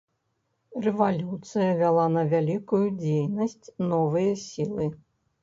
Рэвалюцыя 0.85 1.75
вяла 1.81 2.05
на 2.15 2.23
вялікую 2.33 2.81
дзейнасць 3.03 3.67
новыя 3.93 4.33
сілы. 4.49 4.91